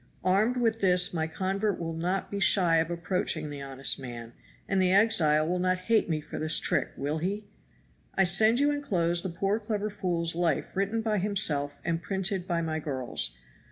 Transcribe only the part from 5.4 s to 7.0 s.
will not hate me for this trick